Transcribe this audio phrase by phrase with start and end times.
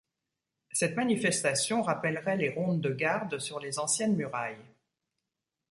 [0.71, 4.65] Cette manifestation rappellerait les rondes de garde sur les anciennes murailles.